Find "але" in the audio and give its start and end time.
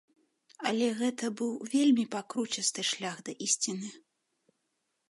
0.69-0.87